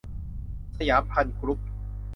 [0.77, 1.59] สยามภัณฑ์กรุ๊ป